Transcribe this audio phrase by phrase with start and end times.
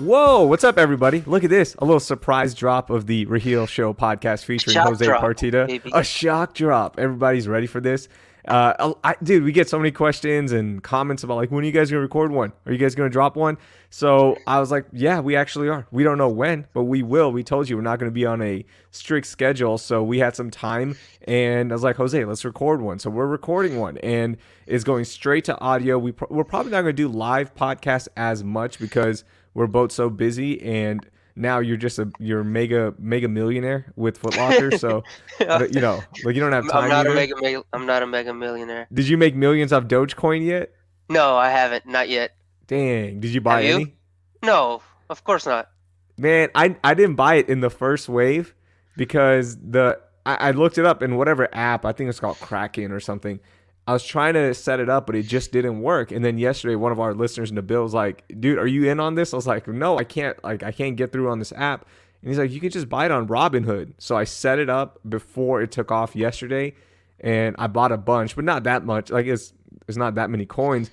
[0.00, 1.22] Whoa, what's up, everybody?
[1.26, 1.74] Look at this.
[1.78, 5.66] A little surprise drop of the Raheel Show podcast featuring Shock Jose drop, Partida.
[5.66, 5.90] baby.
[5.92, 6.98] A shock drop.
[6.98, 8.08] Everybody's ready for this.
[8.48, 11.72] Uh, I, dude, we get so many questions and comments about like, when are you
[11.72, 12.54] guys gonna record one?
[12.64, 13.58] Are you guys gonna drop one?
[13.90, 15.86] So I was like, yeah, we actually are.
[15.90, 17.30] We don't know when, but we will.
[17.30, 20.50] We told you we're not gonna be on a strict schedule, so we had some
[20.50, 20.96] time,
[21.28, 22.98] and I was like, Jose, let's record one.
[22.98, 25.98] So we're recording one, and it's going straight to audio.
[25.98, 30.10] We pro- we're probably not gonna do live podcasts as much because we're both so
[30.10, 35.02] busy and now you're just a you're mega mega millionaire with Foot Locker, so
[35.40, 36.84] you know like you don't have time.
[36.84, 37.10] I'm not either.
[37.32, 37.64] a mega.
[37.72, 38.86] I'm not a mega millionaire.
[38.92, 40.72] Did you make millions off Dogecoin yet?
[41.08, 41.86] No, I haven't.
[41.86, 42.32] Not yet.
[42.66, 43.74] Dang, did you buy Have you?
[43.76, 43.94] any?
[44.42, 45.70] No, of course not.
[46.18, 48.54] Man, I I didn't buy it in the first wave
[48.96, 52.92] because the I, I looked it up in whatever app I think it's called Kraken
[52.92, 53.40] or something.
[53.86, 56.12] I was trying to set it up, but it just didn't work.
[56.12, 58.88] And then yesterday, one of our listeners in the bill was like, "Dude, are you
[58.88, 60.42] in on this?" I was like, "No, I can't.
[60.44, 61.86] Like, I can't get through on this app."
[62.22, 65.00] And he's like, "You can just buy it on Robinhood." So I set it up
[65.08, 66.74] before it took off yesterday,
[67.20, 69.10] and I bought a bunch, but not that much.
[69.10, 69.52] Like, it's
[69.88, 70.90] it's not that many coins.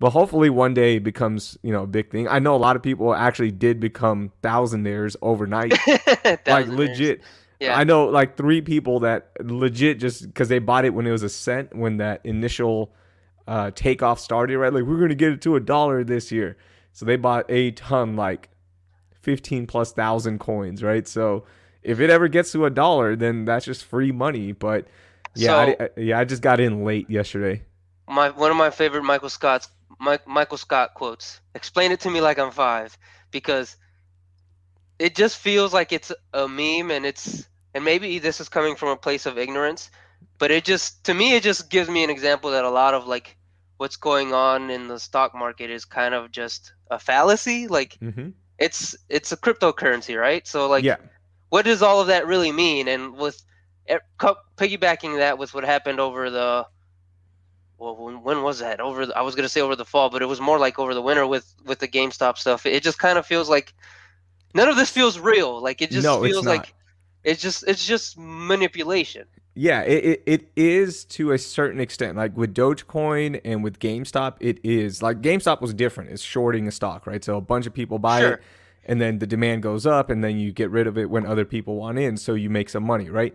[0.00, 2.28] But hopefully one day it becomes, you know, a big thing.
[2.28, 5.72] I know a lot of people actually did become thousandaires overnight.
[6.46, 7.20] like legit.
[7.60, 7.76] Yeah.
[7.76, 11.22] I know like three people that legit just because they bought it when it was
[11.24, 12.94] a cent when that initial
[13.48, 14.72] uh, takeoff started, right?
[14.72, 16.56] Like we're gonna get it to a dollar this year,
[16.92, 18.48] so they bought a ton, like
[19.22, 21.06] fifteen plus thousand coins, right?
[21.08, 21.44] So
[21.82, 24.52] if it ever gets to a dollar, then that's just free money.
[24.52, 24.86] But
[25.34, 27.62] yeah, I, So- di- yeah, I just got in late yesterday.
[28.08, 29.68] My one of my favorite Michael Scott's
[30.26, 31.40] Michael Scott quotes.
[31.54, 32.96] Explain it to me like I'm five,
[33.30, 33.76] because
[34.98, 38.88] it just feels like it's a meme, and it's and maybe this is coming from
[38.90, 39.90] a place of ignorance,
[40.38, 43.06] but it just to me it just gives me an example that a lot of
[43.06, 43.36] like
[43.78, 47.66] what's going on in the stock market is kind of just a fallacy.
[47.68, 48.30] Like Mm-hmm.
[48.58, 50.46] it's it's a cryptocurrency, right?
[50.46, 50.96] So like yeah,
[51.50, 52.88] what does all of that really mean?
[52.88, 53.42] And with
[54.56, 56.66] piggybacking that with what happened over the
[57.78, 58.80] well, when, when was that?
[58.80, 60.94] Over the, I was gonna say over the fall, but it was more like over
[60.94, 62.66] the winter with with the GameStop stuff.
[62.66, 63.74] It just kind of feels like
[64.54, 65.60] none of this feels real.
[65.62, 66.74] Like it just No, feels like
[67.24, 69.26] it's just it's just manipulation.
[69.54, 72.16] Yeah, it, it, it is to a certain extent.
[72.16, 75.02] Like with Dogecoin and with GameStop, it is.
[75.02, 76.10] Like GameStop was different.
[76.10, 77.24] It's shorting a stock, right?
[77.24, 78.32] So a bunch of people buy Sure.
[78.34, 78.42] it
[78.84, 81.44] and then the demand goes up and then you get rid of it when other
[81.44, 83.34] people want in, so you make some money, right?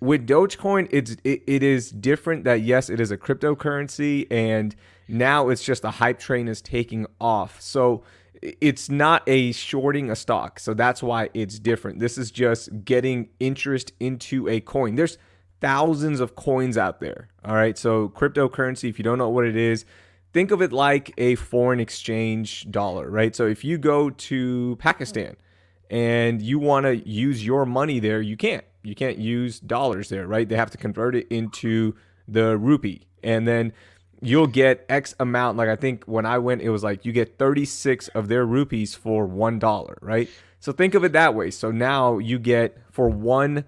[0.00, 4.74] With Dogecoin, it's it, it is different that yes, it is a cryptocurrency and
[5.08, 7.60] now it's just the hype train is taking off.
[7.60, 8.04] So
[8.42, 10.58] it's not a shorting a stock.
[10.58, 12.00] So that's why it's different.
[12.00, 14.96] This is just getting interest into a coin.
[14.96, 15.16] There's
[15.60, 17.28] thousands of coins out there.
[17.44, 17.78] All right.
[17.78, 19.84] So cryptocurrency, if you don't know what it is,
[20.32, 23.34] think of it like a foreign exchange dollar, right?
[23.36, 25.36] So if you go to Pakistan
[25.88, 28.64] and you want to use your money there, you can't.
[28.82, 30.48] You can't use dollars there, right?
[30.48, 31.94] They have to convert it into
[32.26, 33.06] the rupee.
[33.22, 33.72] And then
[34.22, 35.58] you'll get X amount.
[35.58, 38.94] Like I think when I went, it was like you get 36 of their rupees
[38.94, 40.30] for one dollar, right?
[40.60, 41.50] So think of it that way.
[41.50, 43.64] So now you get for one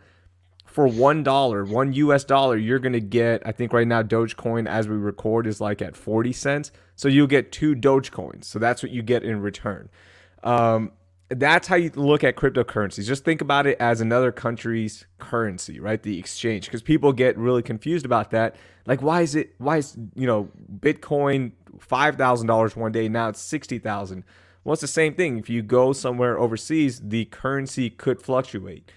[0.64, 3.42] for one dollar, one US dollar, you're gonna get.
[3.44, 6.72] I think right now Dogecoin, as we record, is like at 40 cents.
[6.96, 8.44] So you'll get two Dogecoins.
[8.44, 9.88] So that's what you get in return.
[10.44, 10.92] Um,
[11.30, 13.06] that's how you look at cryptocurrencies.
[13.06, 16.02] Just think about it as another country's currency, right?
[16.02, 18.56] The exchange, because people get really confused about that.
[18.86, 19.54] Like, why is it?
[19.58, 24.24] Why is you know Bitcoin five thousand dollars one day now it's sixty thousand?
[24.62, 25.38] Well, it's the same thing.
[25.38, 28.90] If you go somewhere overseas, the currency could fluctuate.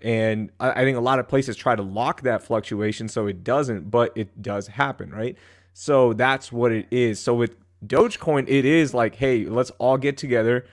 [0.00, 3.44] And I, I think a lot of places try to lock that fluctuation so it
[3.44, 5.36] doesn't, but it does happen, right?
[5.74, 7.20] So that's what it is.
[7.20, 7.54] So with
[7.86, 10.66] Dogecoin, it is like, hey, let's all get together.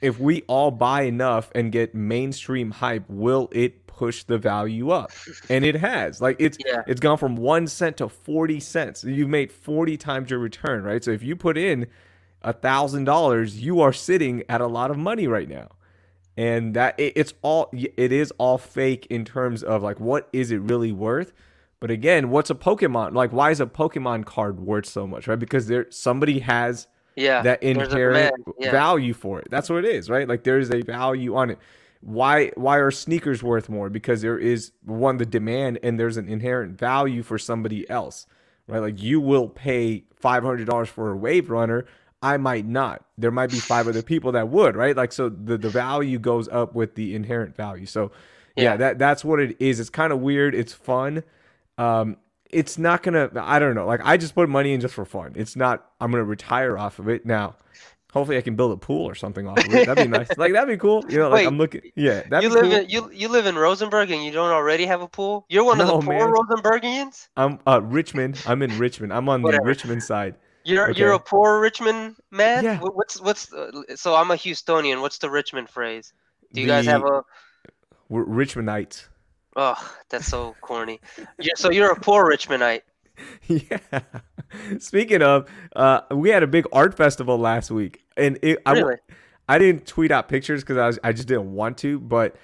[0.00, 5.12] If we all buy enough and get mainstream hype, will it push the value up?
[5.48, 6.20] And it has.
[6.20, 6.82] Like it's Yeah.
[6.86, 9.04] it's gone from one cent to forty cents.
[9.04, 11.02] You've made forty times your return, right?
[11.02, 11.86] So if you put in
[12.42, 15.68] a thousand dollars, you are sitting at a lot of money right now
[16.36, 20.50] and that it, it's all it is all fake in terms of like what is
[20.50, 21.32] it really worth
[21.78, 25.38] but again what's a pokemon like why is a pokemon card worth so much right
[25.38, 27.42] because there somebody has Yeah.
[27.42, 28.70] that inherent yeah.
[28.70, 31.58] value for it that's what it is right like there's a value on it
[32.00, 36.28] why why are sneakers worth more because there is one the demand and there's an
[36.28, 38.26] inherent value for somebody else
[38.66, 41.86] right like you will pay $500 for a wave runner
[42.22, 43.04] I might not.
[43.18, 44.96] There might be five other people that would, right?
[44.96, 47.84] Like so the, the value goes up with the inherent value.
[47.84, 48.12] So
[48.56, 48.76] yeah, Yeah.
[48.78, 49.78] that that's what it is.
[49.78, 50.54] It's kind of weird.
[50.54, 51.22] It's fun.
[51.76, 52.16] Um
[52.54, 53.86] it's not gonna I don't know.
[53.86, 55.32] Like I just put money in just for fun.
[55.36, 57.26] It's not I'm gonna retire off of it.
[57.26, 57.56] Now,
[58.12, 59.86] Hopefully, I can build a pool or something off of it.
[59.88, 60.28] That'd be nice.
[60.38, 61.04] Like that'd be cool.
[61.08, 61.80] You know, like Wait, I'm looking.
[61.96, 62.72] Yeah, you live cool.
[62.72, 65.46] in you you live in Rosenberg and you don't already have a pool.
[65.48, 66.32] You're one No, of the poor man.
[66.32, 67.26] Rosenbergians.
[67.36, 68.40] I'm uh Richmond.
[68.46, 69.12] I'm in Richmond.
[69.12, 70.36] I'm on the Richmond side.
[70.62, 72.62] You're you're a poor Richmond man.
[72.62, 72.78] Yeah.
[72.78, 75.00] What's what's the- so I'm a Houstonian.
[75.00, 76.12] What's the Richmond phrase?
[76.52, 77.24] Do you guys have a?
[78.08, 79.08] We're Richmondites.
[79.56, 81.00] Oh, that's so corny.
[81.38, 82.82] You're, so you're a poor Richmondite.
[83.46, 83.78] yeah.
[84.78, 88.82] Speaking of, uh, we had a big art festival last week, and it, I,
[89.48, 92.36] I didn't tweet out pictures because I was I just didn't want to, but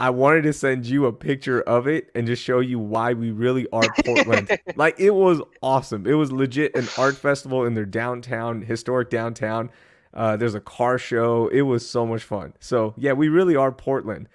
[0.00, 3.30] I wanted to send you a picture of it and just show you why we
[3.32, 4.58] really are Portland.
[4.76, 6.06] like it was awesome.
[6.06, 9.70] It was legit an art festival in their downtown, historic downtown.
[10.14, 11.48] Uh, there's a car show.
[11.48, 12.54] It was so much fun.
[12.60, 14.28] So yeah, we really are Portland.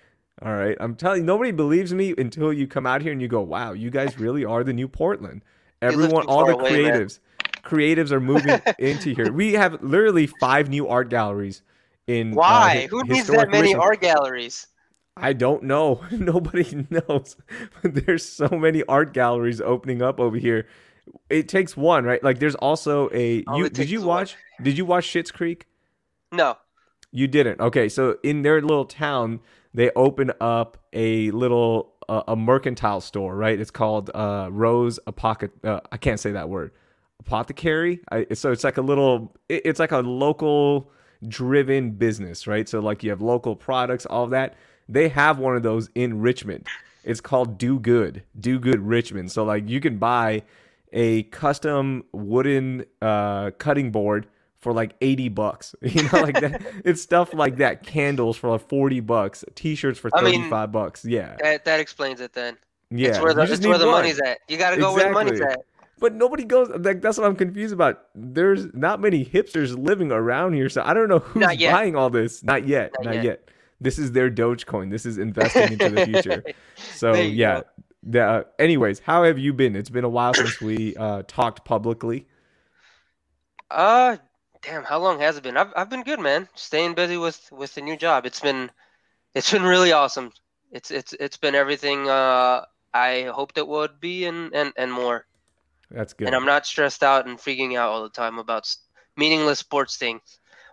[0.44, 3.28] All right, I'm telling you, nobody believes me until you come out here and you
[3.30, 5.42] go, "Wow, you guys really are the new Portland."
[5.81, 7.04] Everyone, all the away, man.
[7.04, 7.19] creatives,
[7.63, 9.31] creatives are moving into here.
[9.31, 11.62] We have literally five new art galleries
[12.07, 12.69] in uh, Why?
[12.74, 13.81] hi- Who needs that many Richmond.
[13.84, 14.68] art galleries?
[15.16, 16.01] I don't know.
[16.12, 17.38] Nobody knows.
[17.84, 20.68] there's so many art galleries opening up over here.
[21.30, 22.24] It takes one, right?
[22.24, 24.18] Like there's also a All you did you is one.
[24.18, 25.68] watch did you watch Schitt's Creek?
[26.31, 26.57] No.
[27.12, 27.62] You didn't.
[27.62, 29.39] Okay, so in their little town,
[29.74, 33.60] they open up a little uh, a mercantile store, right?
[33.60, 35.50] It's called uh, Rose Apoc.
[35.64, 36.72] Uh, I can't say that word.
[37.22, 38.02] Apothecary.
[38.12, 39.36] I, so it's like a little.
[39.50, 40.92] it- It's like a local
[41.28, 42.70] driven business, right?
[42.70, 44.56] So like you have local products, all that.
[44.90, 46.68] They have one of those in Richmond.
[47.04, 48.24] It's called Do Good.
[48.40, 49.31] Do Good Richmond.
[49.31, 50.44] So like you can buy
[50.94, 54.28] a custom wooden uh, cutting board
[54.63, 55.75] for like 80 bucks.
[55.83, 56.62] You know, like that.
[56.83, 57.83] It's stuff like that.
[57.83, 59.45] Candles for like 40 bucks.
[59.56, 61.06] T-shirts for I mean, 35 bucks.
[61.06, 61.36] Yeah.
[61.42, 62.57] That that explains it then.
[62.89, 63.10] Yeah.
[63.10, 64.39] it's where the it's where the money's at.
[64.48, 65.62] You gotta go where the money's Exactly.
[65.62, 65.65] at.
[66.00, 68.07] But nobody goes like that's what I'm confused about.
[68.15, 72.44] There's not many hipsters living around here, so I don't know who's buying all this.
[72.44, 72.92] Not yet.
[73.00, 73.24] Not Not, yet.
[73.24, 73.50] yet.
[73.80, 74.89] This is their Dogecoin.
[74.92, 76.44] This is investing into the future.
[76.95, 77.62] So yeah.
[77.62, 77.63] go.
[78.06, 79.75] The, uh, anyways, how have you been?
[79.77, 82.27] It's been a while since we uh, talked publicly.
[83.71, 84.18] Uh,
[84.63, 85.57] damn, how long has it been?
[85.57, 86.48] I've I've been good, man.
[86.56, 88.25] Staying busy with with the new job.
[88.25, 88.71] It's been
[89.36, 90.31] it's been really awesome.
[90.71, 95.25] It's it's it's been everything uh I hoped it would be and and and more.
[95.92, 96.27] That's good.
[96.27, 98.68] And I'm not stressed out and freaking out all the time about
[99.18, 100.21] meaningless sports things.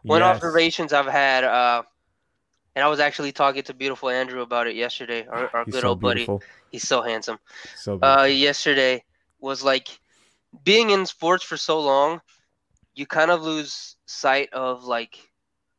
[0.06, 0.36] One Yes.
[0.36, 1.82] observations I've had, uh,
[2.74, 5.26] and I was actually talking to beautiful Andrew about it yesterday.
[5.26, 6.26] Our, our good so old buddy.
[6.70, 7.38] He's so handsome.
[7.74, 8.22] So beautiful.
[8.22, 9.04] uh, yesterday
[9.40, 9.88] was like
[10.64, 12.20] being in sports for so long,
[12.94, 15.18] you kind of lose sight of like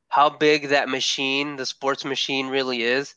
[0.10, 3.16] how big that machine, the sports machine, really is.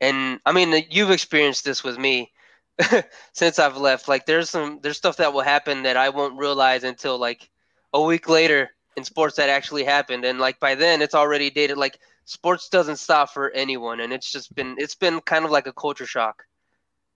[0.00, 2.32] And I mean, you've experienced this with me
[3.32, 4.08] since I've left.
[4.08, 7.50] Like, there's some there's stuff that will happen that I won't realize until like
[7.92, 11.76] a week later in sports that actually happened, and like by then it's already dated.
[11.78, 15.66] Like, sports doesn't stop for anyone, and it's just been it's been kind of like
[15.66, 16.44] a culture shock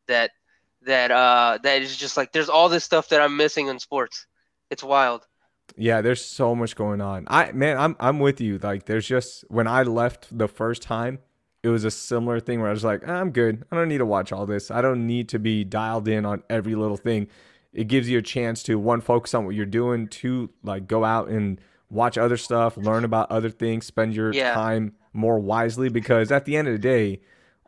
[0.09, 0.31] that
[0.83, 4.27] that uh that is just like there's all this stuff that I'm missing in sports.
[4.71, 5.27] It's wild.
[5.77, 7.25] Yeah, there's so much going on.
[7.29, 8.59] I man, I'm I'm with you.
[8.59, 11.19] Like there's just when I left the first time,
[11.63, 13.65] it was a similar thing where I was like, "Ah, I'm good.
[13.71, 14.71] I don't need to watch all this.
[14.71, 17.29] I don't need to be dialed in on every little thing.
[17.73, 21.05] It gives you a chance to one focus on what you're doing, two like go
[21.05, 24.55] out and watch other stuff, learn about other things, spend your Yeah.
[24.55, 27.21] time more wisely because at the end of the day,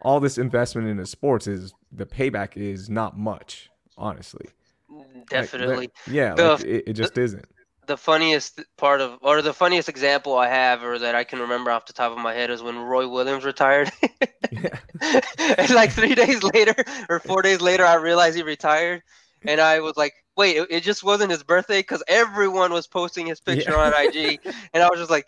[0.02, 4.46] all this investment into sports is the payback is not much, honestly.
[4.88, 5.90] Like, Definitely.
[6.06, 7.44] the- yeah, The- like, it, it just isn't.
[7.88, 11.70] The funniest part of or the funniest example I have or that I can remember
[11.72, 13.90] off the top of my head is when Roy Williams retired.
[14.50, 15.20] Yeah.
[15.58, 16.74] and like three days later
[17.10, 19.02] or four days later I realized he retired
[19.44, 23.26] and I was like, wait, it, it just wasn't his birthday because everyone was posting
[23.26, 23.92] his picture Yeah.
[23.92, 24.40] on IG
[24.72, 25.26] and I was just like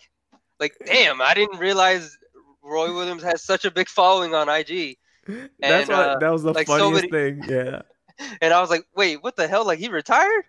[0.59, 2.17] like damn, I didn't realize
[2.63, 4.97] Roy Williams has such a big following on IG.
[5.27, 7.45] That's And, what uh, that was the like, so funniest many- thing.
[7.49, 7.83] Yeah.
[8.43, 9.67] And I was like, wait, what the hell?
[9.67, 10.45] Like he retired?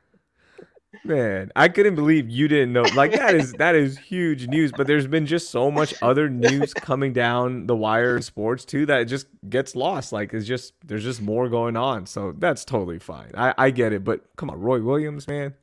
[1.05, 2.81] Man, I couldn't believe you didn't know.
[2.95, 6.73] Like that is that is huge news, but there's been just so much other news
[6.73, 10.11] coming down the wire in sports too that it just gets lost.
[10.11, 12.05] Like it's just there's just more going on.
[12.05, 13.31] So that's totally fine.
[13.35, 15.53] I, I get it, but come on, Roy Williams, man.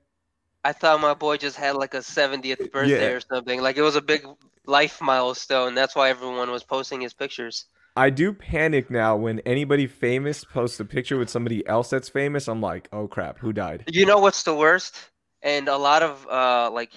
[0.64, 3.16] I thought my boy just had like a 70th birthday Yeah.
[3.16, 3.60] or something.
[3.60, 4.26] Like it was a big
[4.66, 5.74] life milestone.
[5.74, 7.66] That's why everyone was posting his pictures.
[7.96, 12.48] I do panic now when anybody famous posts a picture with somebody else that's famous.
[12.48, 13.84] I'm like, oh crap, who died?
[13.88, 14.96] You know what's the worst?
[15.42, 16.92] And a lot of uh, like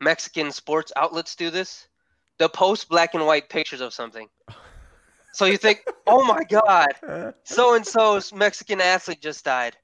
[0.00, 1.88] Mexican sports outlets do this.
[2.38, 4.28] They'll post black and white pictures of something.
[5.32, 6.88] So you think, oh my God,
[7.44, 9.76] so and so's Mexican athlete just died.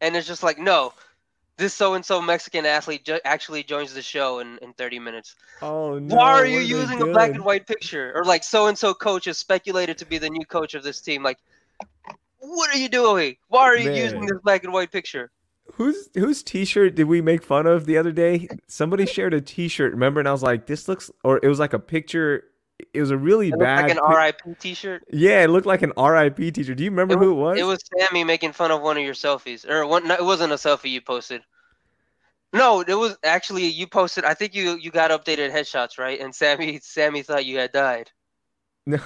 [0.00, 0.92] And it's just like, no,
[1.56, 5.36] this so and so Mexican athlete jo- actually joins the show in, in 30 minutes.
[5.62, 6.16] Oh no!
[6.16, 8.12] Why are you they using a black and white picture?
[8.14, 11.00] Or like so and so coach is speculated to be the new coach of this
[11.00, 11.22] team.
[11.22, 11.38] Like,
[12.38, 13.36] what are you doing?
[13.48, 15.30] Why are you using this black and white picture?
[15.76, 18.48] Whose whose T-shirt did we make fun of the other day?
[18.68, 20.20] Somebody shared a T-shirt, remember?
[20.20, 22.44] And I was like, "This looks," or it was like a picture.
[22.92, 23.82] It was a really It bad.
[23.88, 25.04] like an RIP T-shirt.
[25.10, 26.76] yeah, it looked like an RIP T-shirt.
[26.76, 27.58] Do you remember It who it was?
[27.58, 30.06] It was Sammy making fun of one of your selfies, or one.
[30.06, 31.42] No, it wasn't a selfie you posted.
[32.52, 34.24] No, it was actually you posted.
[34.24, 36.20] I think you you got updated headshots, right?
[36.20, 38.10] And Sammy Sammy thought you had died.
[38.86, 38.98] No,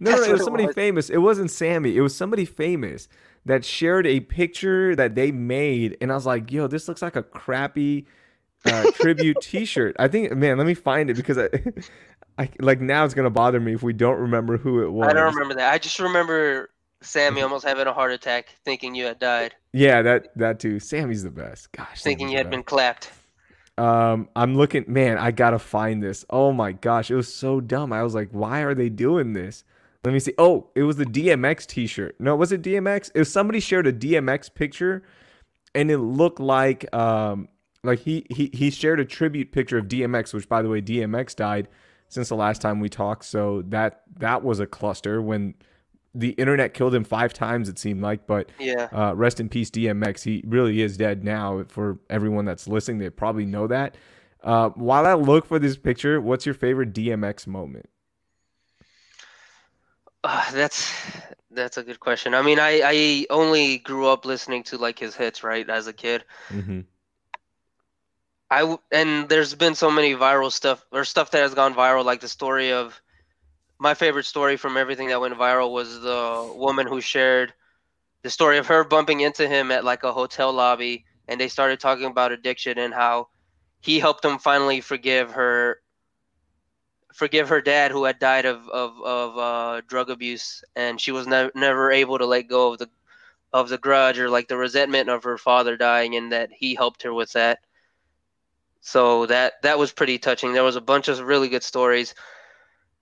[0.00, 0.74] no, no, it was it somebody was.
[0.74, 1.08] famous.
[1.08, 1.96] It wasn't Sammy.
[1.96, 3.08] It was somebody famous
[3.48, 7.16] that shared a picture that they made, and I was like, "Yo, this looks like
[7.16, 8.06] a crappy
[8.64, 11.48] uh, tribute T-shirt." I think, man, let me find it because I,
[12.38, 15.08] I like now it's gonna bother me if we don't remember who it was.
[15.08, 15.72] I don't remember that.
[15.72, 20.28] I just remember Sammy almost having a heart attack, thinking you had died, Yeah, that
[20.36, 20.78] that too.
[20.78, 21.72] Sammy's the best.
[21.72, 23.10] Gosh, thinking Sammy's you had been clapped.
[23.78, 25.18] Um, I'm looking, man.
[25.18, 26.24] I gotta find this.
[26.28, 27.92] Oh my gosh, it was so dumb.
[27.92, 29.64] I was like, why are they doing this?
[30.04, 30.32] Let me see.
[30.38, 32.16] Oh, it was the DMX T-shirt.
[32.20, 33.10] No, was it DMX?
[33.14, 35.02] It was somebody shared a DMX picture,
[35.74, 37.48] and it looked like um
[37.82, 41.34] like he he he shared a tribute picture of DMX, which by the way, DMX
[41.34, 41.68] died
[42.08, 43.24] since the last time we talked.
[43.24, 45.54] So that that was a cluster when
[46.14, 47.68] the internet killed him five times.
[47.68, 48.88] It seemed like, but Yeah.
[48.92, 50.22] uh, rest in peace, DMX.
[50.24, 51.64] He really is dead now.
[51.68, 53.96] For everyone that's listening, they probably know that.
[54.42, 57.88] Uh, while I look for this picture, what's your favorite DMX moment?
[60.28, 60.92] Uh, that's
[61.50, 62.34] that's a good question.
[62.34, 65.94] I mean, I I only grew up listening to like his hits, right, as a
[65.94, 66.22] kid.
[66.50, 66.80] Mm-hmm.
[68.50, 72.04] I w- and there's been so many viral stuff or stuff that has gone viral,
[72.04, 73.00] like the story of
[73.78, 77.54] my favorite story from everything that went viral was the woman who shared
[78.22, 81.80] the story of her bumping into him at like a hotel lobby, and they started
[81.80, 83.28] talking about addiction and how
[83.80, 85.80] he helped them finally forgive her
[87.14, 91.26] forgive her dad who had died of of, of uh, drug abuse and she was
[91.26, 92.88] ne- never able to let go of the
[93.52, 97.02] of the grudge or like the resentment of her father dying and that he helped
[97.02, 97.60] her with that.
[98.80, 100.52] So that that was pretty touching.
[100.52, 102.14] There was a bunch of really good stories.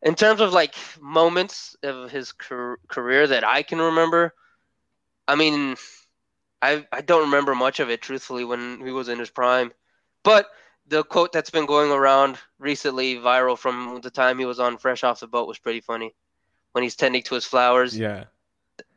[0.03, 4.35] In terms of like moments of his car- career that i can remember
[5.27, 5.77] i mean
[6.63, 9.73] i i don't remember much of it truthfully when he was in his prime.
[10.23, 10.47] But
[10.88, 15.02] the quote that's been going around recently viral from the time he was on fresh
[15.05, 16.14] off the boat was pretty funny
[16.73, 18.25] when he's tending to his flowers Yeah.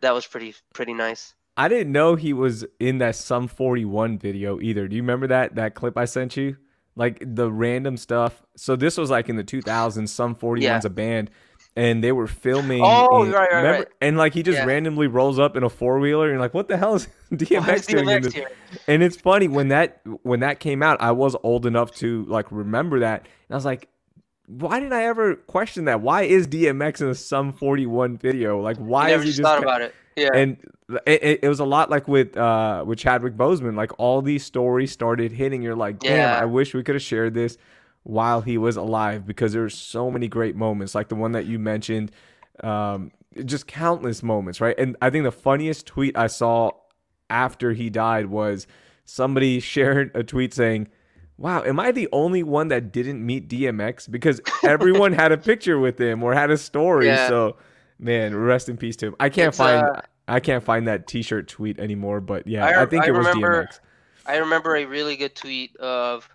[0.01, 4.61] that was pretty pretty nice I didn't know he was in that Sum 41 video
[4.61, 4.87] either.
[4.87, 6.55] Do you remember that that clip I sent you?
[6.95, 8.41] Like the random stuff.
[8.55, 10.07] So this was like in the 2000s.
[10.07, 10.79] Sum 41's Yeah.
[10.85, 11.31] a band,
[11.79, 12.81] and they were filming.
[12.83, 13.77] Oh, in- right, right, remember?
[13.79, 13.87] right.
[14.01, 14.65] And like he just Yeah.
[14.65, 17.87] randomly rolls up in a four wheeler, and you're like, what the hell is DMX
[17.87, 18.33] doing in this?
[18.33, 18.49] here?
[18.87, 22.51] And it's funny when that when that came out, I was old enough to like
[22.51, 23.87] remember that, and I was like,
[24.47, 26.01] why did I ever question that?
[26.01, 28.59] Why is DMX in a Sum 41 video?
[28.59, 30.57] Like, why never is he just thought about it yeah and
[31.05, 33.75] it, it, it was a lot like with uh with Chadwick Boseman.
[33.77, 35.61] Like all these stories started hitting.
[35.61, 36.39] You're like, damn, Yeah.
[36.41, 37.57] I wish we could have shared this
[38.09, 41.59] while he was alive because there's so many great moments, like the one that you
[41.59, 42.11] mentioned.
[42.63, 43.11] Um,
[43.45, 44.75] just countless moments, right?
[44.79, 46.71] And I think the funniest tweet I saw
[47.29, 48.65] after he died was
[49.05, 50.87] somebody shared a tweet saying.
[51.37, 54.11] Wow, am I the only one that didn't meet DMX?
[54.11, 57.05] Because everyone had a picture with him or had a story.
[57.05, 57.29] Yeah.
[57.29, 57.55] So,
[57.97, 59.15] man, rest in peace to him.
[59.21, 62.81] I can't It's, find uh, I can't find that T-shirt tweet anymore, but yeah, I-
[62.81, 63.79] I, think I it was DMX.
[64.25, 66.29] I remember a really good tweet of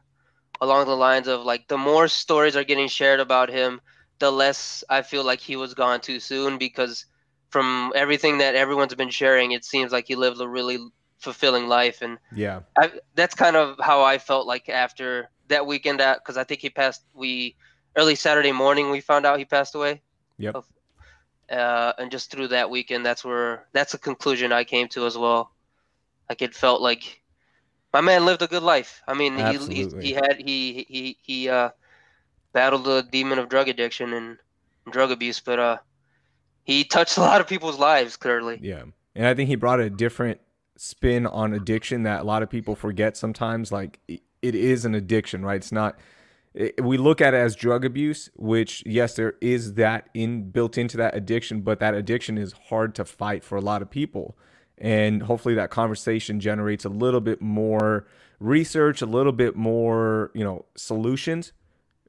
[0.65, 3.81] along the lines of like the more stories are getting shared about him,
[4.19, 7.07] the less I feel like he was gone too soon because
[7.51, 10.79] from everything that everyone's been sharing, it seems like he lived a really
[11.19, 16.01] fulfilling life and Yeah, I, that's kind of how I felt like after that weekend
[16.01, 17.57] at because I think he passed we
[17.97, 20.03] early Saturday morning we found out he passed away.
[20.39, 20.65] Yep.
[21.51, 25.17] Uh, and just through that weekend, that's where that's a conclusion I came to as
[25.17, 25.53] well.
[26.29, 27.23] Like it felt like
[27.95, 29.03] my man lived a good life.
[29.07, 31.71] I mean, he, he he had he he he uh
[32.53, 34.39] battled the demon of drug addiction and
[34.91, 35.79] drug abuse, but uh
[36.65, 38.59] he touched a lot of people's lives clearly.
[38.61, 38.83] yeah,
[39.15, 40.41] and I think he brought a different
[40.77, 43.71] spin on addiction that a lot of people forget sometimes.
[43.71, 45.57] Like it is an addiction, right?
[45.57, 45.97] It's not.
[46.81, 50.97] We look at it as drug abuse, which yes, there is that in built into
[50.97, 54.37] that addiction, but that addiction is hard to fight for a lot of people.
[54.79, 58.07] And hopefully that conversation generates a little bit more
[58.41, 61.53] research, a little bit more, you know, solutions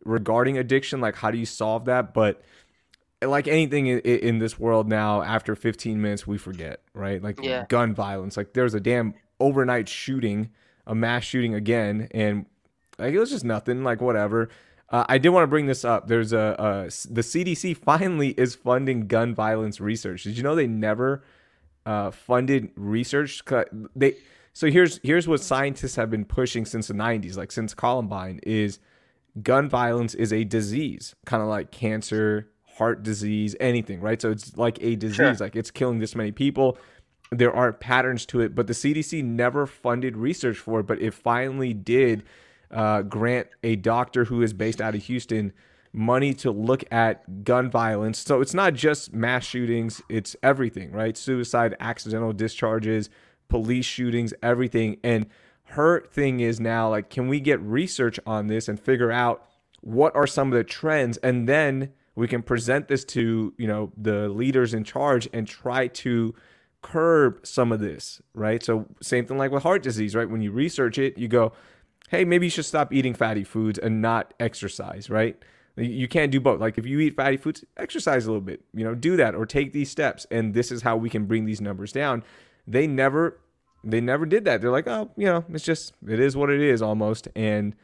[0.04, 2.44] regarding addiction like how do you solve that but
[3.24, 7.66] like anything in, in this world now after 15 minutes we forget right like Yeah.
[7.70, 10.52] gun violence like there's a damn overnight shooting
[10.88, 12.46] a mass shooting again, and
[13.00, 13.84] like it was just nothing.
[13.84, 14.50] Like whatever.
[14.90, 16.08] Uh, I did want to bring this up.
[16.08, 20.24] There's a, a the CDC finally is funding gun violence research.
[20.24, 21.24] Did you know they never
[21.86, 23.42] uh, funded research?
[23.96, 24.16] They
[24.54, 28.80] so here's here's what scientists have been pushing since the 90s, like since Columbine, is
[29.44, 34.22] gun violence is a disease, kind of like cancer, heart disease, anything, right?
[34.22, 35.36] So it's like a disease, sure.
[35.36, 36.78] like it's killing this many people.
[37.32, 41.14] There are patterns to it, but the CDC never funded research for it, but it
[41.14, 42.24] finally did
[42.72, 45.52] uh, grant a doctor who is based out of Houston
[45.96, 48.20] money to look at gun violence.
[48.20, 51.18] So it's not just mass shootings, it's everything, right?
[51.18, 53.10] Suicide, accidental discharges,
[53.48, 54.98] police shootings, everything.
[55.04, 55.28] And
[55.70, 59.48] her thing is now like, can we get research on this and figure out
[59.82, 61.18] what are some of the trends?
[61.18, 65.88] And then we can present this to, you know, the leaders in charge and try
[65.88, 66.36] to
[66.82, 68.62] curb some of this, right?
[68.62, 70.30] So same thing like with heart disease, right?
[70.30, 71.54] When you research it, you go,
[72.10, 75.42] hey, maybe you should stop eating fatty foods and not exercise, right?
[75.78, 76.60] You can't do both.
[76.60, 79.46] Like if you eat fatty foods, exercise a little bit, you know, do that or
[79.46, 80.26] take these steps.
[80.32, 82.24] And this is how we can bring these numbers down.
[82.68, 83.40] They never
[83.84, 84.62] they never did that.
[84.62, 87.28] They're like, oh, you know, it's just it is what it is almost.
[87.36, 87.76] And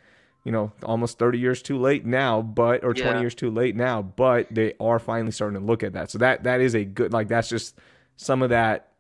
[0.44, 4.02] you know, almost 30 years too late now, but or 20 years too late now,
[4.02, 6.10] but they are finally starting to look at that.
[6.10, 7.78] So that that is a good like that's just
[8.16, 8.92] some of that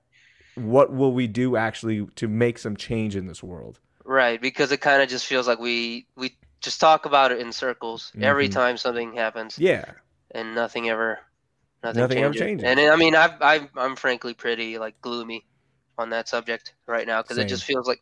[0.56, 3.80] what will we do actually to make some change in this world?
[4.04, 7.52] Right, because it kind of just feels like we we just talk about it in
[7.52, 8.24] circles mm-hmm.
[8.24, 9.58] every time something happens.
[9.60, 9.86] Yeah.
[10.32, 11.20] And nothing ever
[11.84, 12.42] nothing, nothing changes.
[12.42, 12.64] ever changes.
[12.66, 15.46] And I mean, I've, i I'm frankly pretty like gloomy
[15.98, 18.02] on that subject right now because it just feels like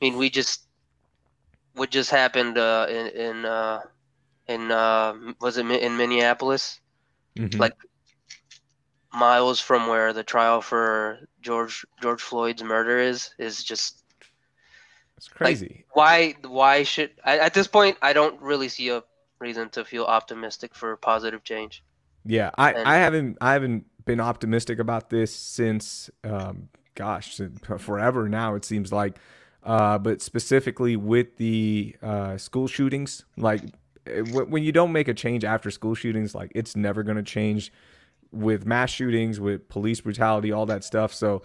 [0.00, 0.66] I mean, we just
[1.74, 3.80] what just happened uh, in in uh,
[4.48, 6.80] in uh, was it in Minneapolis?
[7.38, 7.60] Mm-hmm.
[7.60, 7.74] Like
[9.12, 13.99] miles from where the trial for George George Floyd's murder is is just
[15.20, 15.84] it's crazy.
[15.94, 16.34] Like, why?
[16.48, 17.98] Why should at this point?
[18.00, 19.04] I don't really see a
[19.38, 21.84] reason to feel optimistic for positive change.
[22.24, 27.38] Yeah, I, and, I haven't I haven't been optimistic about this since um, gosh
[27.78, 28.54] forever now.
[28.54, 29.18] It seems like,
[29.62, 33.60] uh, but specifically with the uh, school shootings, like
[34.06, 37.22] eh, when you don't make a change after school shootings, like it's never going to
[37.22, 37.74] change
[38.32, 41.12] with mass shootings, with police brutality, all that stuff.
[41.12, 41.42] So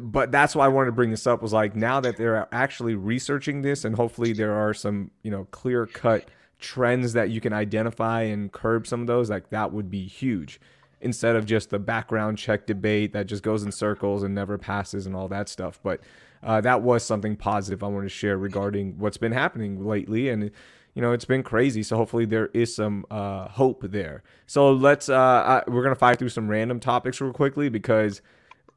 [0.00, 2.94] but that's why I wanted to bring this up was like now that they're actually
[2.94, 7.52] researching this and hopefully there are some, you know, clear cut trends that you can
[7.52, 10.60] identify and curb some of those, like that would be huge
[11.00, 15.06] instead of just the background check debate that just goes in circles and never passes
[15.06, 15.78] and all that stuff.
[15.82, 16.00] But
[16.42, 20.28] uh, that was something positive I wanted to share regarding what's been happening lately.
[20.28, 20.50] And,
[20.94, 21.82] you know, it's been crazy.
[21.82, 24.22] So hopefully there is some uh, hope there.
[24.46, 28.22] So let's, uh, I, we're going to fire through some random topics real quickly because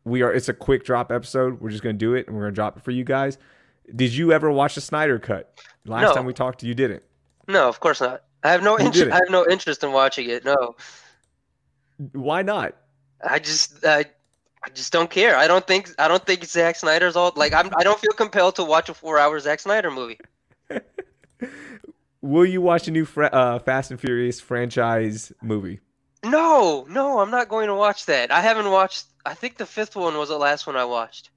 [0.10, 1.62] we are it's a quick drop episode.
[1.62, 3.38] We're just gonna do it and we're gonna drop it for you guys.
[3.95, 5.60] Did you ever watch the Snyder cut?
[5.86, 6.13] Last no.
[6.13, 7.04] time we talked, you didn't.
[7.48, 8.24] No, of course not.
[8.43, 9.12] I have no interest.
[9.12, 10.45] I have no interest in watching it.
[10.45, 10.76] No.
[12.13, 12.76] Why not?
[13.28, 14.06] I just I,
[14.63, 15.36] I just don't care.
[15.36, 17.69] I don't think I don't think Zack Snyder's all like I'm.
[17.78, 20.19] I don't feel compelled to watch a four-hour Zack Snyder movie.
[22.22, 25.80] Will you watch a new uh, Fast and Furious franchise movie?
[26.23, 28.32] No, no, I'm not going to watch that.
[28.32, 31.29] I haven't watched I think the fifth one was the last one I watched.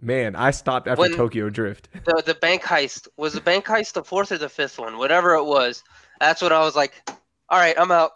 [0.00, 1.88] Man, I stopped after when Tokyo Drift.
[2.04, 5.34] The the bank heist was the bank heist the fourth or the fifth one, whatever
[5.34, 5.82] it was.
[6.20, 6.92] That's what I was like.
[7.48, 8.12] All right, I'm out.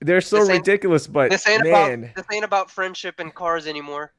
[0.00, 4.12] They're so ridiculous, but this ain't man, about this ain't about friendship and cars anymore.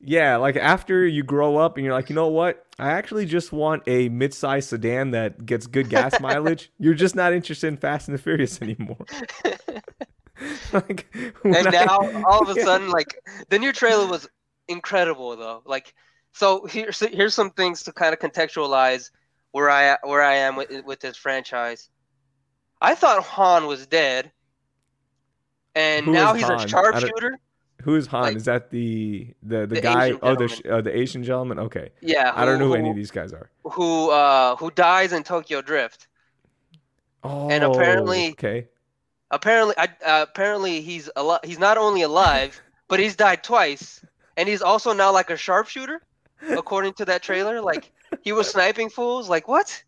[0.00, 2.64] Yeah, like after you grow up and you're like, you know what?
[2.78, 6.70] I actually just want a mid-sized sedan that gets good gas mileage.
[6.78, 9.04] you're just not interested in Fast and the Furious anymore.
[10.72, 11.06] like,
[11.44, 14.28] and now I, all of a sudden, like the new trailer was
[14.66, 15.62] incredible though.
[15.64, 15.94] Like,
[16.32, 19.10] so here's here's some things to kind of contextualize
[19.52, 21.88] where I where I am with with this franchise.
[22.80, 24.30] I thought Han was dead,
[25.74, 26.60] and Who now he's Han?
[26.60, 27.38] a sharpshooter.
[27.82, 28.22] Who is Han?
[28.22, 30.12] Like, is that the the the, the guy?
[30.22, 31.58] Oh, the uh, the Asian gentleman.
[31.58, 31.90] Okay.
[32.00, 32.32] Yeah.
[32.32, 33.50] Who, I don't know who, any of these guys are.
[33.64, 36.08] Who uh who dies in Tokyo Drift?
[37.24, 37.50] Oh.
[37.50, 38.68] And apparently, okay
[39.30, 44.04] apparently, I, uh, apparently he's al- he's not only alive, but he's died twice,
[44.36, 46.00] and he's also now like a sharpshooter,
[46.50, 47.60] according to that trailer.
[47.60, 49.28] Like he was sniping fools.
[49.28, 49.82] Like what?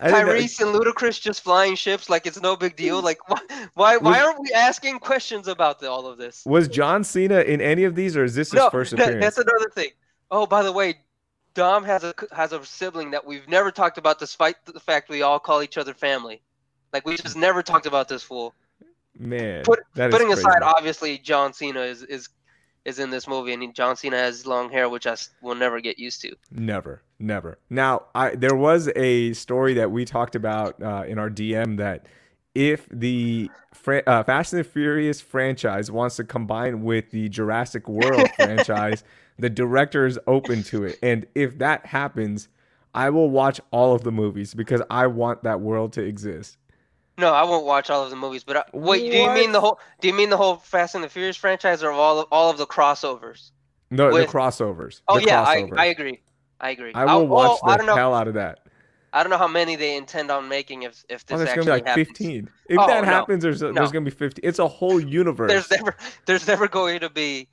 [0.00, 3.02] Tyrese and Ludacris just flying ships like it's no big deal.
[3.02, 6.42] Like why why, why aren't we asking questions about the, all of this?
[6.46, 9.22] Was John Cena in any of these, or is this his no, first appearance?
[9.22, 9.90] That's another thing.
[10.30, 10.94] Oh, by the way,
[11.54, 15.22] Dom has a has a sibling that we've never talked about, despite the fact we
[15.22, 16.40] all call each other family.
[16.92, 18.54] Like we just never talked about this fool.
[19.18, 22.28] Man, Put, putting aside, obviously John Cena is is
[22.84, 25.98] is in this movie, and John Cena has long hair, which I will never get
[25.98, 26.34] used to.
[26.50, 27.58] Never, never.
[27.68, 32.06] Now, I there was a story that we talked about uh, in our DM that
[32.54, 37.88] if the Fra- uh, Fast and the Furious franchise wants to combine with the Jurassic
[37.88, 39.04] World franchise,
[39.38, 42.48] the director is open to it, and if that happens,
[42.94, 46.56] I will watch all of the movies because I want that world to exist.
[47.20, 48.42] No, I won't watch all of the movies.
[48.44, 49.78] But I, wait, do you mean the whole?
[50.00, 52.58] Do you mean the whole Fast and the Furious franchise, or all of, all of
[52.58, 53.50] the crossovers?
[53.90, 55.00] No, With- the crossovers.
[55.08, 55.78] Oh the yeah, I, crossovers.
[55.78, 56.20] I agree.
[56.60, 56.92] I agree.
[56.94, 58.60] I will I'll- watch oh, I the hell out of that.
[59.12, 61.64] I don't know how many they intend on making if if this Oh, actually gonna
[61.64, 62.06] be like happens.
[62.08, 62.48] 15.
[62.68, 63.10] If Oh, that no.
[63.10, 63.72] happens, there's No.
[63.72, 64.40] there's gonna be 50.
[64.42, 65.50] It's a whole universe.
[65.50, 67.48] There's never there's never going to be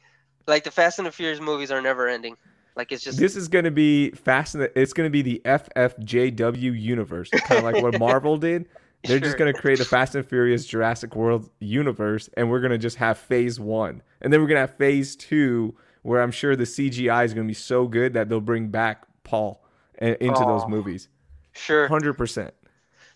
[0.46, 2.38] like the Fast and the Furious movies are never ending.
[2.76, 4.54] Like it's just This is to be fast.
[4.54, 8.68] and the- It's going to be the FFJW universe, kind of like what Marvel did.
[9.04, 12.72] They're just going to create a Fast and Furious Jurassic World universe, and we're going
[12.72, 16.32] to just have Phase One, and then we're going to have Phase Two, where I'm
[16.32, 19.64] sure the CGI is going to be so good that they'll bring back Paul
[20.02, 20.70] a- into those Oh.
[20.70, 21.08] movies.
[21.54, 22.54] sure, Hundred percent.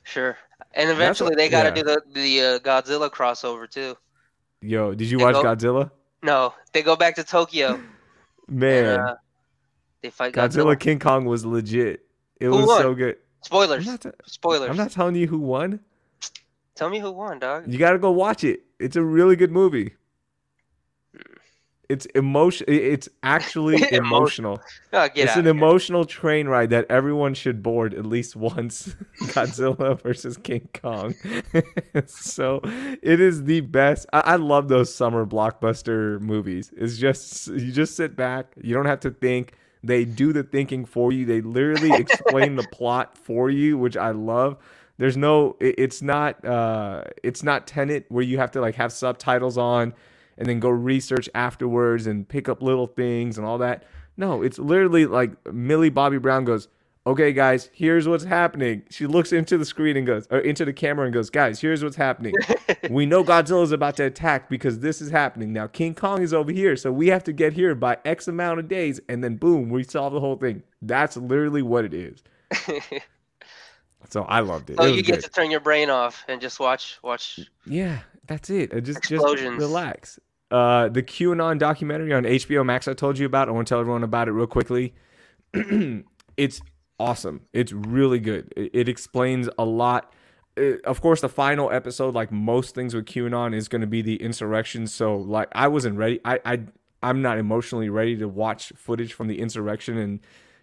[0.03, 0.37] sure.
[0.73, 1.75] And eventually what- they got to yeah.
[1.75, 3.95] do the the uh, Godzilla crossover too.
[4.61, 5.91] Yo, did you They watch go- Godzilla?
[6.23, 7.79] No, they go back to Tokyo.
[8.47, 9.15] Man, and, uh,
[10.01, 10.79] they fight Godzilla Godzilla.
[10.79, 12.05] King Kong was legit.
[12.39, 12.81] It Who was won?
[12.81, 13.17] so good.
[13.43, 13.99] I'm Spoilers.
[13.99, 14.69] t- Spoilers.
[14.69, 15.79] I'm not telling you who won.
[16.75, 17.71] Tell me who won, dog.
[17.71, 18.61] You got to go watch it.
[18.79, 19.93] It's a really good movie.
[21.89, 22.65] It's emotion.
[22.69, 24.61] It's actually emotional.
[24.93, 28.95] Oh, it's an emotional train ride that everyone should board at least once.
[29.23, 31.15] Godzilla versus King Kong.
[32.05, 34.05] so it is the best.
[34.13, 36.71] I, I love those summer blockbuster movies.
[36.77, 38.53] It's just you just sit back.
[38.61, 39.53] You don't have to think.
[39.83, 41.25] They do the thinking for you.
[41.25, 44.57] They literally explain the plot for you, which I love.
[44.97, 45.55] There's no.
[45.59, 46.43] it- It's not.
[46.45, 49.93] Uh, it's not Tenet where you have to like have subtitles on
[50.37, 53.83] and then go research afterwards and pick up little things and all that.
[54.17, 56.67] No, it's literally like Millie Bobby Brown goes,
[57.07, 60.73] "Okay, guys, here's what's happening." She looks into the screen and goes, or into the
[60.73, 62.33] camera and goes, "Guys, here's what's happening.
[62.89, 65.53] we know Godzilla's about to attack because this is happening.
[65.53, 68.59] Now King Kong is over here, so we have to get here by X amount
[68.59, 70.63] of days, and then boom, we solve the whole thing.
[70.81, 72.23] That's literally what it is.
[74.09, 74.77] So I loved it.
[74.79, 75.23] Oh, It you get good.
[75.25, 77.39] to turn your brain off and just watch watch.
[77.65, 78.71] Yeah, that's it.
[78.83, 80.19] Just just relax.
[80.49, 83.47] Uh, the QAnon documentary on HBO Max I told you about.
[83.47, 84.93] I want to tell everyone about it real quickly.
[86.37, 86.61] it's
[87.01, 87.41] awesome.
[87.53, 88.53] It's really good.
[88.55, 90.13] It, it explains a lot.
[90.57, 94.01] Uh, of course, the final episode, like most things with QAnon, is going to be
[94.01, 94.87] the insurrection.
[94.87, 96.19] So, like, I wasn't ready.
[96.25, 96.59] I, I,
[97.01, 100.19] I'm not emotionally ready to watch footage from the insurrection and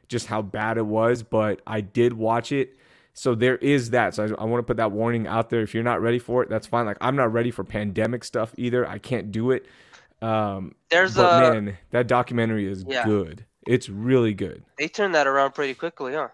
[0.09, 1.23] just how bad it was.
[1.23, 2.77] But I did watch it.
[3.15, 4.15] So there is that.
[4.15, 5.61] So I, I want to put that warning out there.
[5.63, 6.87] If you're not ready for it, that's fine.
[6.87, 8.87] Like I'm not ready for pandemic stuff either.
[8.87, 9.67] I can't do it.
[10.23, 13.05] Um, There's but a man, that documentary is Yeah.
[13.05, 13.45] good.
[13.69, 14.65] It's really good.
[14.79, 16.29] they turned that around pretty quickly, huh?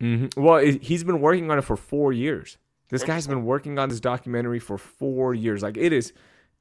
[0.00, 2.58] hmm Well, it, he's been working on it for four years.
[2.88, 5.62] This guy's been working on this documentary for four years.
[5.62, 6.12] Like it is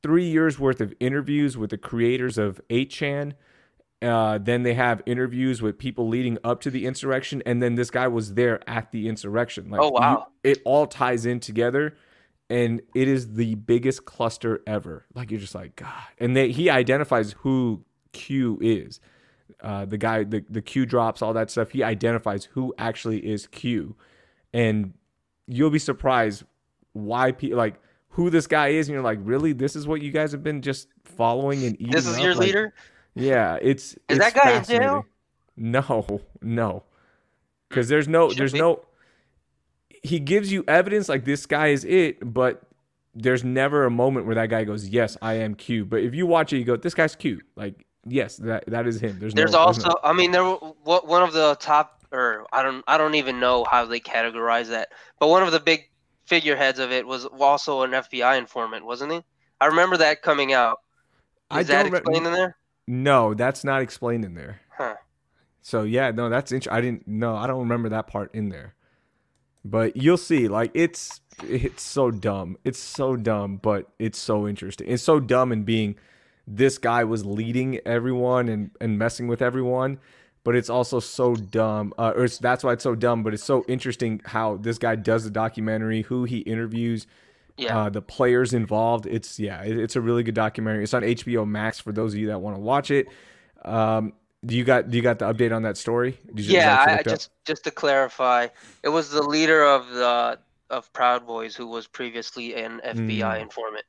[0.03, 3.33] three years worth of interviews with the creators of 8chan.
[4.01, 7.89] Uh, then they have interviews with people leading up to the insurrection, and then this
[7.91, 9.69] guy was there at the insurrection.
[9.69, 10.27] Like, Oh, wow.
[10.43, 11.97] you- it all ties in together,
[12.49, 15.05] and it is the biggest cluster ever.
[15.15, 18.99] Like you're just like God, and they, he identifies who Q is.
[19.61, 21.71] Uh, the guy, the the Q drops, all that stuff.
[21.71, 23.95] He identifies who actually is Q,
[24.53, 24.93] and
[25.47, 26.43] you'll be surprised
[26.93, 27.75] why people like
[28.09, 30.61] who this guy is, and you're like, really, this is what you guys have been
[30.61, 31.91] just following and eating.
[31.91, 32.23] This is up?
[32.23, 32.73] your Like, leader.
[33.15, 35.05] yeah, it's Is it's that guy in jail?
[35.57, 36.83] No, no,
[37.67, 38.59] because there's no, Should there's be.
[38.59, 38.85] no.
[40.01, 42.61] He gives you evidence like this guy is it, but
[43.13, 46.25] there's never a moment where that guy goes, "Yes, I am Q." But if you
[46.25, 49.17] watch it, you go, "This guy's Q." Like, yes, that that is him.
[49.19, 52.63] There's, There's no, also, no- I mean, there what one of the top, or I
[52.63, 55.89] don't, I don't even know how they categorize that, but one of the big
[56.25, 59.21] figureheads of it was also an FBI informant, wasn't he?
[59.61, 60.79] I remember that coming out.
[61.51, 62.55] I Is that don't re- explained in there?
[62.87, 64.61] no, that's not explained in there.
[64.77, 64.95] Huh.
[65.61, 66.73] So yeah, no, that's interesting.
[66.77, 68.75] I didn't no, I don't remember that part in there.
[69.65, 72.57] But you'll see, like it's it's so dumb.
[72.63, 74.87] It's so dumb, but it's so interesting.
[74.89, 75.95] It's so dumb in being
[76.51, 79.99] this guy was leading everyone and and messing with everyone,
[80.43, 81.93] but it's also so dumb.
[81.97, 83.21] Uh, or it's, that's why it's so dumb.
[83.23, 87.05] But it's so interesting how this guy does the documentary, who he interviews,
[87.57, 87.77] Yeah.
[87.77, 89.05] uh, the players involved.
[89.05, 90.83] It's yeah, it, it's a really good documentary.
[90.83, 93.07] It's on HBO Max for those of you that want to watch it.
[93.63, 94.13] Um,
[94.45, 96.17] do you got do you got the update on that story?
[96.33, 97.03] Yeah, is that what you I, up?
[97.05, 98.47] just just to clarify,
[98.83, 100.39] it was the leader of the
[100.71, 103.41] of Proud Boys who was previously an FBI Mm.
[103.41, 103.85] informant.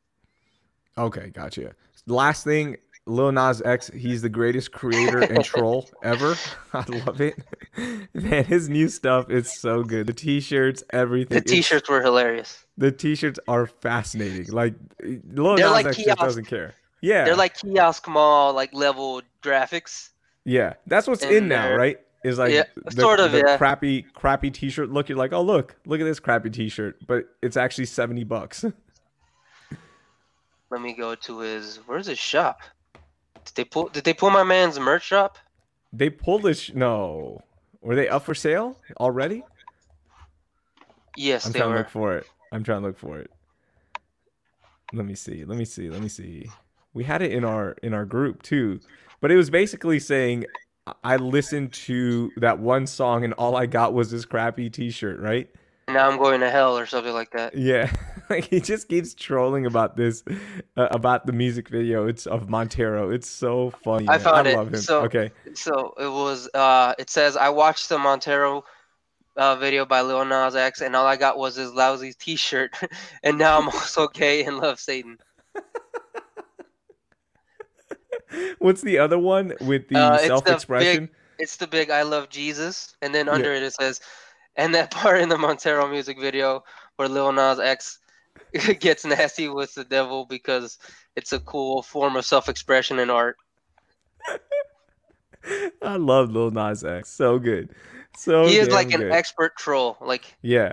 [0.98, 1.72] Okay, gotcha.
[2.06, 2.76] Last thing,
[3.06, 6.36] Lil Nas X, he's the greatest creator and troll ever.
[6.72, 7.34] I love it.
[8.14, 10.06] Man, his new stuff is so good.
[10.06, 11.38] The t-shirts, everything.
[11.38, 12.64] The t-shirts were hilarious.
[12.78, 14.52] The t-shirts are fascinating.
[14.52, 16.74] Like Lil They're Nas like X just doesn't care.
[17.00, 17.24] Yeah.
[17.24, 20.10] They're like kiosk mall like level graphics.
[20.44, 21.98] Yeah, that's what's And in now, uh, right?
[22.24, 23.56] Is like Yeah, the, sort of, the yeah.
[23.56, 25.08] crappy, crappy T-shirt look.
[25.08, 28.64] You're like, oh look, look at this crappy T-shirt, but it's actually seventy bucks.
[30.70, 31.80] Let me go to his.
[31.86, 32.60] Where's his shop?
[33.44, 33.88] Did they pull?
[33.88, 35.38] Did they pull my man's merch shop?
[35.92, 36.60] they pulled this.
[36.60, 37.42] Sh- no,
[37.80, 39.42] were they up for sale already?
[41.16, 41.76] Yes, I'm they trying were.
[41.76, 42.26] to look for it.
[42.52, 43.30] I'm trying to look for it.
[44.92, 45.44] Let me see.
[45.44, 45.88] Let me see.
[45.90, 46.50] Let me see.
[46.94, 48.80] We had it in our in our group too,
[49.20, 50.46] but it was basically saying
[50.86, 55.20] I- I listened to that one song and all I got was this crappy T-shirt,
[55.20, 55.48] right?
[55.88, 57.56] Now I'm going to hell or something like that.
[57.56, 57.90] Yeah,
[58.30, 60.22] like he just keeps trolling about this,
[60.76, 62.06] uh, about the music video.
[62.06, 63.10] It's of Montero.
[63.10, 64.08] It's so funny.
[64.08, 64.20] I man.
[64.20, 64.58] found I it.
[64.58, 64.76] him.
[64.76, 66.48] So- okay, So it was.
[66.54, 68.64] Uh, it says I watched the Montero.
[69.36, 72.74] Uh, video by Lil Nas X, and all I got was his lousy T-shirt,
[73.22, 75.18] and now I'm also gay and love Satan.
[78.58, 81.08] what's the other one with the Uh, it's the self-expression?
[81.38, 84.00] It's the big "I love Jesus," and then under it it says,
[84.56, 86.64] and that part in the Montero music video
[86.96, 87.99] where Lil Nas X
[88.80, 90.78] gets nasty with the devil because
[91.16, 93.36] it's a cool form of self-expression in art.
[95.82, 97.08] I love Lil Nas X.
[97.08, 97.70] So good,
[98.16, 99.12] so he is like an good.
[99.12, 99.96] expert troll.
[100.00, 100.72] Like Yeah.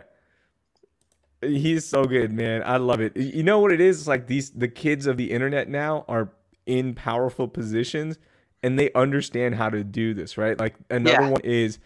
[1.41, 2.63] He's so good, man.
[2.65, 3.15] I love it.
[3.15, 3.99] You know what it is?
[3.99, 6.33] It's like these the kids of the internet now are
[6.65, 8.17] in powerful positions
[8.63, 10.59] and they understand how to do this, right?
[10.59, 11.29] Like another Yeah.
[11.29, 11.77] one is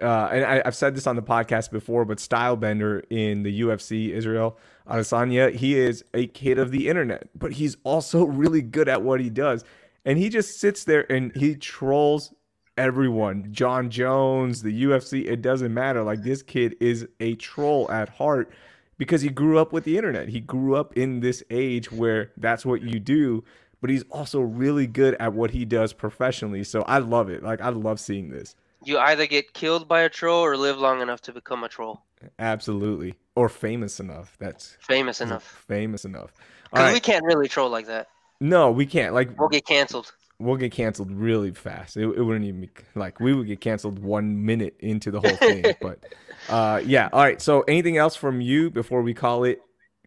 [0.00, 4.10] uh, and I, I've said this on the podcast before, but Stylebender in the UFC,
[4.10, 4.56] Israel
[4.88, 9.20] Adesanya, he is a kid of the internet, but he's also really good at what
[9.20, 9.64] he does.
[10.04, 12.32] And he just sits there and he trolls
[12.76, 13.48] everyone.
[13.52, 16.02] Jon Jones, the UFC, it doesn't matter.
[16.02, 18.50] Like this kid is a troll at heart
[18.96, 20.28] because he grew up with the internet.
[20.28, 23.44] He grew up in this age where that's what you do,
[23.80, 26.64] but he's also really good at what he does professionally.
[26.64, 27.42] So I love it.
[27.42, 28.54] Like I love seeing this.
[28.84, 32.02] You either get killed by a troll or live long enough to become a troll,
[32.38, 33.14] Absolutely.
[33.34, 34.36] Or famous enough.
[34.38, 35.64] That's famous enough.
[35.68, 36.32] famous enough.
[36.70, 36.94] Because right.
[36.94, 38.08] we can't really troll like that.
[38.40, 39.14] no, we can't.
[39.14, 40.12] Like We'll get canceled.
[40.38, 41.96] we'll get canceled really fast.
[41.96, 45.36] It, it wouldn't even be like we would get canceled one minute into the whole
[45.36, 45.64] thing.
[45.80, 46.04] but
[46.48, 47.08] uh, yeah.
[47.12, 47.40] All right.
[47.40, 49.60] So anything else from you before we call it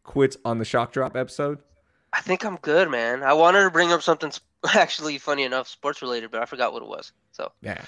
[0.04, 1.60] quits on the shock drop episode?
[2.14, 3.24] I think I'm good, man.
[3.24, 4.32] I wanted to bring up something
[4.76, 7.12] actually funny enough, sports related, but I forgot what it was.
[7.32, 7.82] So Yeah.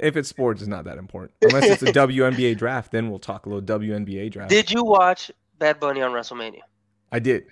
[0.00, 1.32] If it's sports, it's not that important.
[1.42, 4.50] Unless it's a WNBA draft, then we'll talk a little WNBA draft.
[4.50, 6.60] Did you watch Bad Bunny on WrestleMania?
[7.12, 7.46] I did.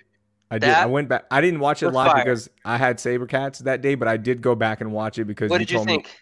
[0.51, 0.69] I did.
[0.69, 1.25] I went back.
[1.31, 2.23] I didn't watch it live fire.
[2.23, 5.49] because I had Sabercats that day, but I did go back and watch it because
[5.49, 6.21] What you did you told me think?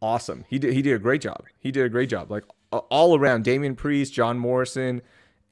[0.00, 0.44] awesome.
[0.48, 1.44] He did he did a great job.
[1.60, 2.30] He did a great job.
[2.30, 5.02] Like all around, Damian Priest, John Morrison,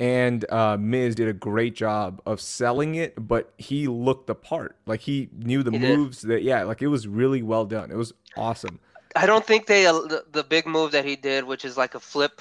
[0.00, 3.14] and uh, Miz did a great job of selling it.
[3.28, 4.76] But he looked the part.
[4.86, 5.98] Like he knew the He did.
[5.98, 6.22] moves.
[6.22, 7.92] That yeah, like it was really well done.
[7.92, 8.80] It was awesome.
[9.14, 11.94] I don't think they uh, the, the big move that he did, which is like
[11.94, 12.40] a flip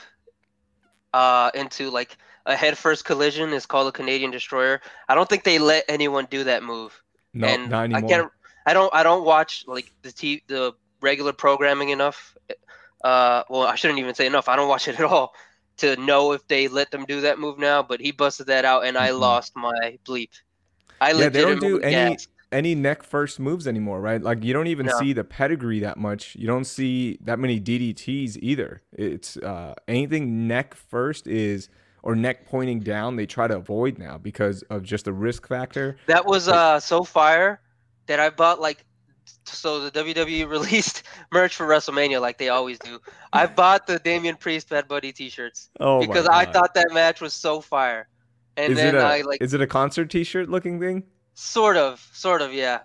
[1.12, 4.80] uh into like a head first collision is called a Canadian destroyer.
[5.08, 7.02] I don't think they let anyone do that move.
[7.34, 8.10] No, and not I anymore.
[8.10, 8.32] can't
[8.66, 12.38] I don't I don't watch like the t- the regular programming enough.
[13.04, 14.48] Uh well, I shouldn't even say enough.
[14.48, 15.34] I don't watch it at all
[15.80, 18.86] to know if they let them do that move now, but he busted that out
[18.86, 19.20] and I Mhm.
[19.20, 20.30] lost my bleep.
[21.02, 22.18] I Yeah, they don't do any-
[22.52, 24.22] any neck first moves anymore, right?
[24.22, 25.00] Like you don't even No.
[25.00, 26.36] see the pedigree that much.
[26.36, 28.82] You don't see that many DDTs either.
[28.92, 31.70] It's uh, anything neck first is
[32.02, 33.16] or neck pointing down.
[33.18, 35.98] They try to avoid now because of just the risk factor.
[36.08, 37.62] That was Like- uh so fire
[38.08, 38.86] that I bought like
[39.46, 43.00] so the WWE released merch for WrestleMania like they always do.
[43.34, 47.34] I bought the Damian Priest Bad Bunny t-shirts Oh, because I thought that match was
[47.34, 48.08] so fire.
[48.58, 51.04] And is then it a I like is it a concert T-shirt looking thing?
[51.40, 52.80] sort of sort of yeah.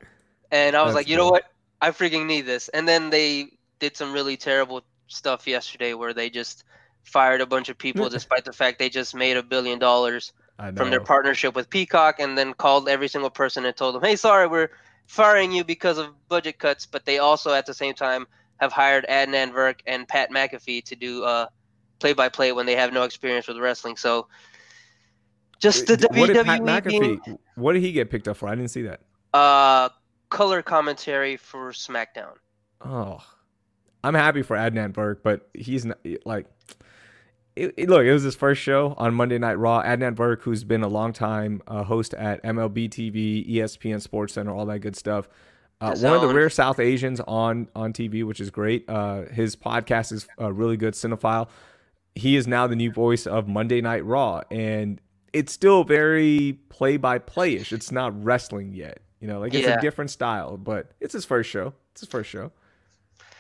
[0.51, 1.45] And I was That's like, "You know what?
[1.81, 3.49] I freaking need this." And then they
[3.81, 6.65] did some really terrible stuff yesterday where they just
[7.03, 10.33] fired a bunch of people despite the fact they just made a billion dollars
[10.77, 14.15] from their partnership with Peacock and then called every single person and told them, "Hey,
[14.15, 14.71] sorry, we're
[15.07, 18.27] firing you because of budget cuts." But they also at the same time
[18.59, 21.47] have hired Adnan Virk and Pat McAfee to do uh,
[21.99, 23.97] play-by-play when they have no experience with wrestling.
[23.97, 24.29] So
[25.61, 27.39] just the what did Pat WWE being McAfee?
[27.57, 28.49] What did he get picked up for?
[28.49, 29.01] I didn't see that.
[29.33, 29.89] uh,
[30.31, 32.35] color commentary for SmackDown.
[32.81, 33.19] Oh,
[34.03, 36.47] I'm happy for Adnan Virk, but he's not like.
[37.57, 39.83] It, it- look, it was his first show on Monday Night Raw.
[39.83, 44.53] Adnan Virk, who's been a long time uh, host at MLB TV, ESPN Sports Center,
[44.55, 45.29] all that good stuff.
[45.81, 48.89] Uh, one of the rare South Asians on on TV, which is great.
[48.89, 50.95] Uh, his podcast is uh, really good.
[50.95, 51.49] Cinephile.
[52.15, 55.01] He is now the new voice of Monday Night Raw, and
[55.33, 57.73] it's still very play by play ish.
[57.73, 59.01] It's not wrestling yet.
[59.21, 59.79] You know, like it's Yeah.
[59.79, 61.75] a different style, but it's his first show.
[61.93, 62.53] It's his first show.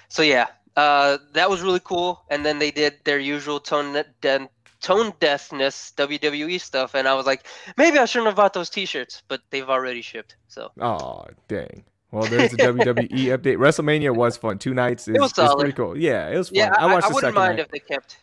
[0.09, 2.23] So yeah, uh, that was really cool.
[2.31, 4.49] And then they did their usual tone de-
[4.81, 9.23] tone deafness WWE stuff, and I was like, maybe I shouldn't have bought those T-shirts,
[9.29, 10.37] but they've already shipped.
[10.49, 11.85] So Oh dang.
[12.11, 13.57] Well, there's a WWE update.
[13.57, 14.59] WrestleMania was fun.
[14.59, 15.99] Two nights is, was is pretty cool.
[15.99, 16.59] Yeah, it was fun.
[16.59, 17.65] yeah, I I, I wouldn't mind night.
[17.65, 18.19] if they kept.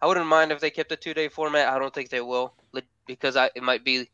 [0.00, 1.66] I wouldn't mind if they kept a two-day format.
[1.68, 2.52] I don't think they will,
[3.06, 4.08] because I, it might be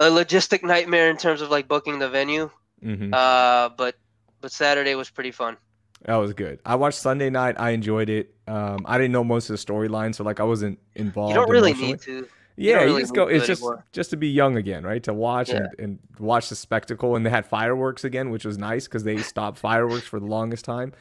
[0.00, 2.50] a logistic nightmare in terms of like booking the venue.
[2.82, 3.94] hmm Uh, but
[4.40, 5.56] but Saturday was pretty fun.
[6.06, 6.60] That was good.
[6.64, 7.56] I watched Sunday night.
[7.58, 8.34] I enjoyed it.
[8.48, 11.30] Um, I didn't know most of the storyline, so like I wasn't involved.
[11.34, 12.26] You don't really need to.
[12.56, 13.26] Yeah, don't you really just go.
[13.26, 13.84] It's just anymore.
[13.92, 15.02] just to be young again, right?
[15.04, 15.56] To watch Yeah.
[15.56, 19.18] and, and watch the spectacle, and they had fireworks again, which was nice because they
[19.18, 20.92] stopped fireworks for the longest time.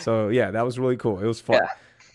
[0.00, 1.18] So yeah, that was really cool.
[1.20, 1.56] It was fun.
[1.62, 1.68] Yeah.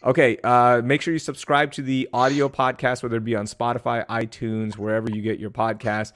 [0.10, 4.06] Okay, uh, make sure you subscribe to the audio podcast, whether it be on Spotify,
[4.08, 6.12] iTunes, wherever you get your podcast.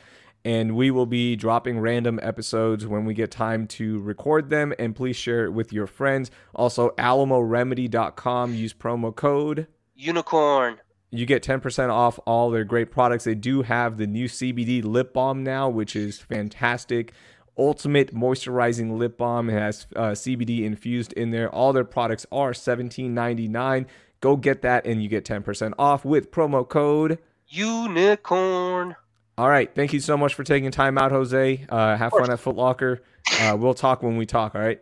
[0.48, 4.74] And we will be dropping random episodes when we get time to record them.
[4.80, 6.32] And please share it with your friends.
[6.56, 8.54] Also, alamoremedy.com.
[8.54, 10.78] Use promo code Unicorn.
[11.12, 13.26] you get 10% off all their great products.
[13.26, 17.12] They do have the new CBD lip balm now, which is fantastic.
[17.58, 19.50] Ultimate moisturizing lip balm.
[19.50, 21.50] It has uh, CBD infused in there.
[21.54, 23.86] All their products are $17.99.
[24.22, 27.20] Go get that and you get 10% off with promo code.
[27.50, 28.96] Unicorn.
[29.38, 29.74] All right.
[29.74, 31.66] Thank you so much for taking time out, Jose.
[31.70, 33.04] Uh, have fun at Foot Locker.
[33.40, 34.56] Uh, we'll talk when we talk.
[34.56, 34.82] All right.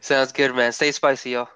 [0.00, 0.72] Sounds good, man.
[0.72, 1.48] Stay spicy, y'all.